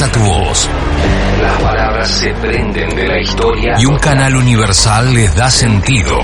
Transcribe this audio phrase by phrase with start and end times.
[0.00, 0.68] expresa tu voz.
[1.40, 3.74] Las palabras se prenden de la historia.
[3.78, 6.16] Y un canal universal les da sentido.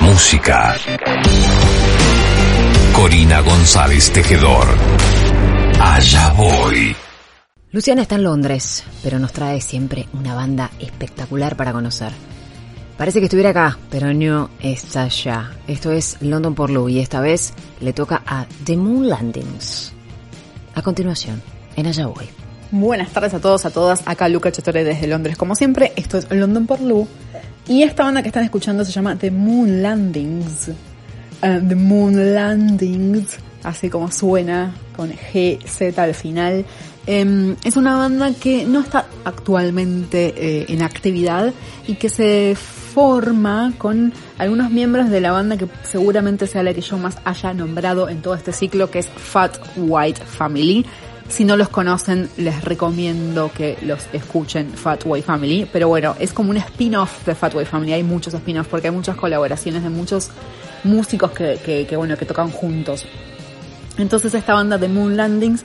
[0.00, 0.76] Música.
[2.94, 4.66] Corina González Tejedor.
[5.80, 6.94] Allá voy.
[7.70, 12.12] Luciana está en Londres, pero nos trae siempre una banda espectacular para conocer.
[12.98, 15.50] Parece que estuviera acá, pero no está allá.
[15.66, 19.94] Esto es London por Lou y esta vez le toca a The Moon Landings.
[20.74, 21.42] A continuación,
[21.76, 22.28] en voy.
[22.70, 24.02] Buenas tardes a todos, a todas.
[24.06, 25.92] Acá Luca Chotore desde Londres, como siempre.
[25.96, 27.06] Esto es London por Lou.
[27.68, 30.68] Y esta banda que están escuchando se llama The Moon Landings.
[30.68, 36.64] Uh, The Moon Landings, así como suena, con GZ al final.
[37.06, 41.52] Eh, es una banda que no está actualmente eh, en actividad
[41.86, 46.80] y que se forma con algunos miembros de la banda que seguramente sea la que
[46.80, 50.86] yo más haya nombrado en todo este ciclo, que es Fat White Family.
[51.28, 55.66] Si no los conocen, les recomiendo que los escuchen Fat White Family.
[55.72, 57.94] Pero bueno, es como un spin-off de Fat White Family.
[57.94, 60.30] Hay muchos spin-offs porque hay muchas colaboraciones de muchos
[60.84, 63.06] músicos que, bueno, que tocan juntos.
[63.98, 65.64] Entonces esta banda de Moon Landings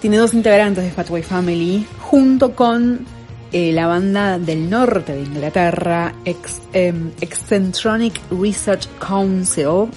[0.00, 3.06] tiene dos integrantes de Fat White Family junto con
[3.52, 9.88] eh, la banda del norte de Inglaterra, Ex, eh, Eccentronic Research Council.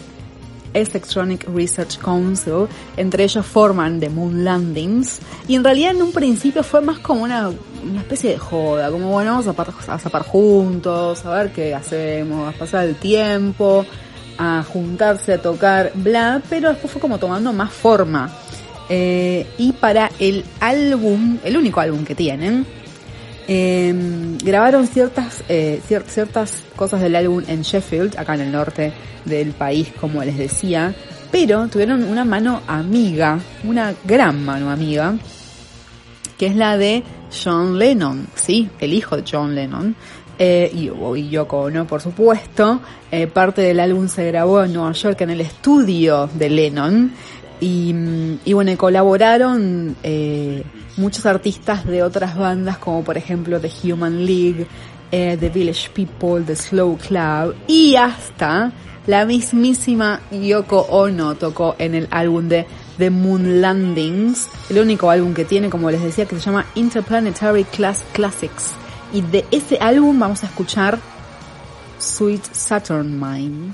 [0.74, 6.64] Eccentronic Research Council, entre ellos forman The Moon Landings, y en realidad en un principio
[6.64, 10.24] fue más como una, una especie de joda, como bueno, vamos a zapar, a zapar
[10.24, 13.86] juntos, a ver qué hacemos, a pasar el tiempo,
[14.38, 18.30] a juntarse, a tocar, bla, pero después fue como tomando más forma.
[18.90, 22.66] Eh, y para el álbum, el único álbum que tienen,
[23.48, 23.94] eh,
[24.44, 28.92] grabaron ciertas, eh, cier ciertas cosas del álbum en Sheffield, acá en el norte
[29.26, 30.94] del país, como les decía,
[31.32, 35.16] pero tuvieron una mano amiga, una gran mano amiga,
[36.38, 39.96] que es la de John Lennon, sí, el hijo de John Lennon.
[40.40, 42.80] Eh, y, y Yoko Ono, por supuesto.
[43.10, 47.12] Eh, parte del álbum se grabó en Nueva York en el estudio de Lennon.
[47.60, 50.64] Y, bueno, colaboraron eh,
[50.96, 54.68] muchos artistas de otras bandas, como por ejemplo The Human League,
[55.12, 58.72] eh, The Village People, The Slow Club, y hasta
[59.08, 62.68] la mismísima Yoko Ono tocó en el álbum de
[62.98, 67.64] The Moon Landings, el único álbum que tiene, como les decía, que se llama Interplanetary
[67.64, 68.72] Class Classics.
[69.14, 71.00] Y de ese álbum vamos a escuchar
[72.00, 73.74] Sweet Saturn Mine.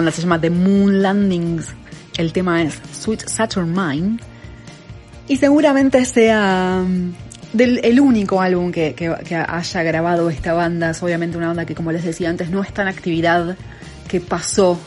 [0.00, 1.74] Banda se llama The Moon Landings.
[2.16, 4.18] El tema es Sweet Saturn Mine.
[5.28, 6.82] Y seguramente sea
[7.52, 8.94] del, el único álbum que,
[9.46, 10.90] haya grabado esta banda.
[10.90, 13.58] Es obviamente una banda que, como les decía antes, no está en actividad,
[14.08, 14.78] que pasó.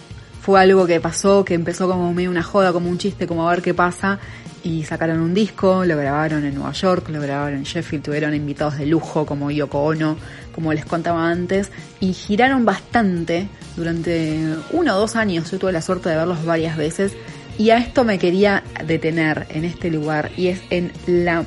[0.42, 3.52] Fue algo que pasó, que empezó como medio una joda, como un chiste, como a
[3.52, 4.20] ver qué pasa.
[4.64, 8.80] Y sacaron un disco, lo grabaron en Nueva York, lo grabaron en Sheffield, tuvieron invitados
[8.80, 10.18] de lujo como Yoko Ono,
[10.56, 11.70] como les contaba antes,
[12.00, 15.52] y giraron bastante durante uno o dos años.
[15.52, 17.14] Yo tuve la suerte de verlos varias veces
[17.58, 21.46] y a esto me quería detener en este lugar y es en la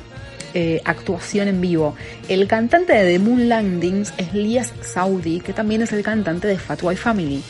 [0.53, 1.95] eh, actuación en vivo.
[2.29, 6.57] El cantante de The Moon Landings es Lias Saudi, que también es el cantante de
[6.57, 7.43] Fat White Family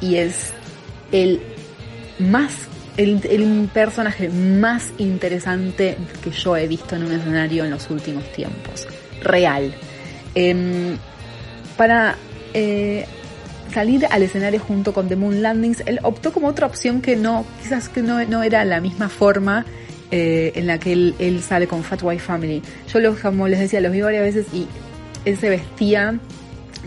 [0.00, 0.52] y es
[1.12, 1.40] el
[2.18, 2.52] más
[2.96, 8.88] el, personaje más interesante que yo he visto en un escenario en los últimos tiempos.
[9.22, 9.72] Real.
[10.34, 10.96] Eh,
[11.76, 12.16] para
[12.54, 13.06] eh,
[13.72, 17.44] salir al escenario junto con The Moon Landings, él optó como otra opción que no,
[17.62, 19.66] quizás que no, no era la misma forma
[20.10, 22.62] eh, en la que él, él, sale con Fat White Family.
[22.92, 24.66] Yo los, como les decía, los vi varias veces y
[25.24, 26.18] él se vestía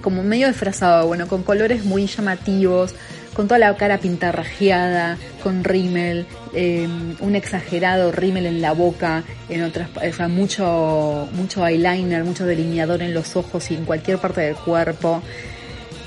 [0.02, 2.96] como medio disfrazado, bueno, con colores muy llamativos,
[3.34, 6.88] con toda la cara pintarrajeada, con rímel, eh,
[7.20, 13.02] un exagerado rímel en la boca, en otras, o sea, mucho, mucho eyeliner, mucho delineador
[13.02, 15.22] en los ojos y en cualquier parte del cuerpo.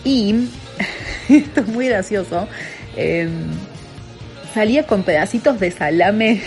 [0.05, 0.49] Y
[1.29, 2.49] esto es muy gracioso.
[2.97, 3.29] Eh,
[4.53, 6.43] salía con pedacitos de salame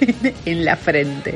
[0.44, 1.34] en la frente.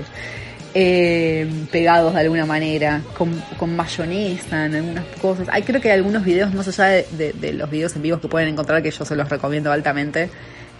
[0.75, 5.49] Eh, pegados de alguna manera, con, mayonesa en algunas cosas.
[5.50, 8.49] Hay creo que hay algunos videos, más allá de, los videos en vivos que pueden
[8.49, 10.31] encontrar, que yo se los recomiendo altamente.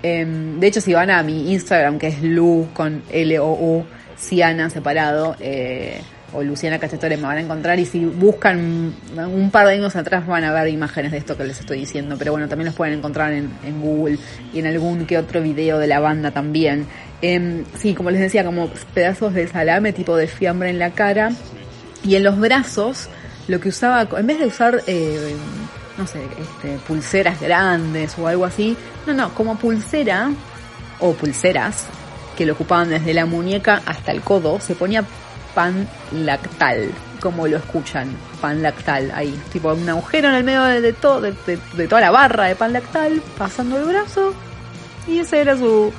[0.03, 0.27] Eh,
[0.59, 3.85] de hecho, si van a mi Instagram, que es Lu con L-O-U,
[4.17, 6.01] Ciana separado, eh,
[6.33, 10.27] o Luciana Cachetore me van a encontrar y si buscan un par de años atrás
[10.27, 12.99] van a ver imágenes de esto que les estoy diciendo, pero bueno, también los pueden
[12.99, 13.51] encontrar en,
[13.81, 14.19] Google
[14.53, 16.87] y en algún que otro video de la banda también.
[17.21, 21.31] Eh, sí, como les decía, como pedazos de salame tipo de fiambre en la cara
[22.05, 23.09] y en los brazos
[23.49, 25.35] lo que usaba, en vez de usar, eh,
[25.99, 30.31] no sé, este, pulseras grandes o algo así, no, no, como pulsera
[31.01, 31.87] o pulseras
[32.37, 35.05] que lo ocupaban desde la muñeca hasta el codo, se ponía
[35.55, 36.91] pan lactal,
[37.21, 38.09] como lo escuchan,
[38.41, 42.01] pan lactal, ahí, tipo un agujero en el medio de, todo, de, de, de, toda
[42.01, 44.35] la barra de pan lactal, pasando el brazo,
[45.07, 45.93] y ese era su,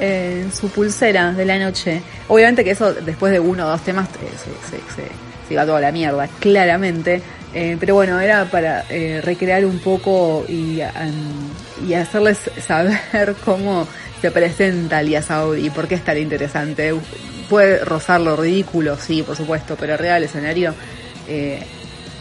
[0.00, 2.02] eh, su pulsera de la noche.
[2.28, 5.08] Obviamente que eso después de uno o dos temas eh, se, se, se,
[5.46, 7.22] se, iba toda la mierda, claramente.
[7.54, 13.86] Eh, pero bueno, era para eh, recrear un poco y, um, y hacerles saber cómo
[14.22, 16.94] se presenta Alias Audi y por qué es tan interesante
[17.52, 20.74] puede rozar lo ridículo, sí, por supuesto, pero del escenario
[21.28, 21.62] eh,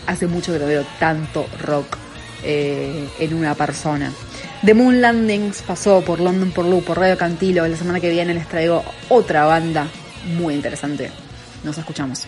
[0.05, 1.97] hace mucho que no veo tanto rock
[2.43, 4.11] eh, en una persona.
[4.65, 7.65] The Moon Landings pasó por London por Loop, por Radio Cantilo.
[7.65, 9.87] La semana que viene les traigo otra banda
[10.35, 11.09] muy interesante.
[11.63, 12.27] Nos escuchamos.